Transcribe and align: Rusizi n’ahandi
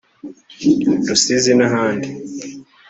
Rusizi 1.07 1.53
n’ahandi 1.57 2.09